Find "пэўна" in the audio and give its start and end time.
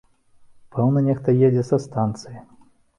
0.77-1.05